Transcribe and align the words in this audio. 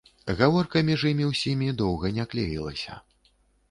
Гаворка 0.39 0.81
між 0.87 1.05
імі 1.11 1.29
ўсімі 1.33 1.69
доўга 1.85 2.13
не 2.19 2.29
клеілася. 2.35 3.03